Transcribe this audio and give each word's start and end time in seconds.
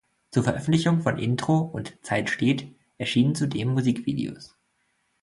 Zur 0.31 0.43
Veröffentlichung 0.43 1.01
von 1.03 1.19
"Intro" 1.19 1.59
und 1.59 1.95
"Zeit 2.03 2.31
steht" 2.31 2.65
erschienen 2.97 3.35
zudem 3.35 3.75
Musikvideos. 3.75 4.57